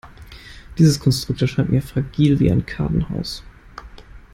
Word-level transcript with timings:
Dieses 0.79 0.99
Konstrukt 0.99 1.43
erscheint 1.43 1.69
mir 1.69 1.83
fragil 1.83 2.39
wie 2.39 2.51
ein 2.51 2.65
Kartenhaus. 2.65 3.43